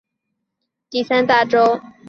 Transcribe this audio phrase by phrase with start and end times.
[0.03, 1.79] 为巴西第三大州。